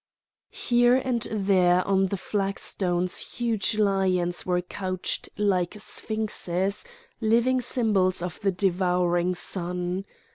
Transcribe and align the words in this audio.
Here 0.55 0.95
and 0.95 1.21
there 1.31 1.85
on 1.87 2.07
the 2.07 2.17
flag 2.17 2.57
stones 2.57 3.35
huge 3.35 3.77
lions 3.77 4.47
were 4.47 4.63
couched 4.63 5.29
like 5.37 5.75
sphinxes, 5.77 6.83
living 7.21 7.61
symbols 7.61 8.23
of 8.23 8.39
the 8.39 8.51
devouring 8.51 9.35
sun. 9.35 10.05